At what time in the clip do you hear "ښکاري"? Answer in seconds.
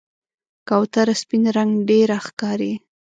2.25-2.73